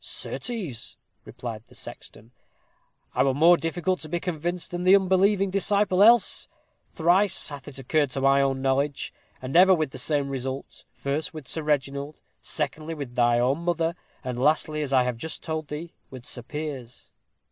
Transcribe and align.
"Certes," 0.03 0.97
replied 1.25 1.61
the 1.67 1.75
sexton. 1.75 2.31
"I 3.13 3.21
were 3.21 3.35
more 3.35 3.55
difficult 3.55 3.99
to 3.99 4.09
be 4.09 4.19
convinced 4.19 4.71
than 4.71 4.83
the 4.83 4.95
unbelieving 4.95 5.51
disciple 5.51 6.01
else. 6.01 6.47
Thrice 6.95 7.49
hath 7.49 7.67
it 7.67 7.77
occurred 7.77 8.09
to 8.09 8.21
my 8.21 8.41
own 8.41 8.63
knowledge, 8.63 9.13
and 9.43 9.55
ever 9.55 9.75
with 9.75 9.91
the 9.91 9.99
same 9.99 10.29
result: 10.29 10.85
first, 10.95 11.35
with 11.35 11.47
Sir 11.47 11.61
Reginald; 11.61 12.19
secondly, 12.41 12.95
with 12.95 13.13
thy 13.13 13.37
own 13.37 13.59
mother; 13.59 13.93
and 14.23 14.39
lastly, 14.41 14.81
as 14.81 14.91
I 14.91 15.03
have 15.03 15.17
just 15.17 15.43
told 15.43 15.67
thee, 15.67 15.93
with 16.09 16.25
Sir 16.25 16.41
Piers." 16.41 17.11